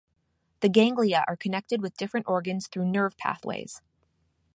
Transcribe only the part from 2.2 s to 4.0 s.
organs through nerve pathways.